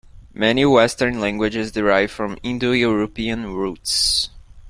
[0.33, 4.31] Many Western languages derive from Indo-European roots